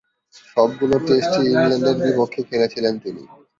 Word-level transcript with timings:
সবগুলো 0.47 0.95
টেস্টই 1.07 1.47
ইংল্যান্ডের 1.47 1.97
বিপক্ষে 2.05 2.41
খেলেছিলেন 2.49 2.93
তিনি। 3.03 3.21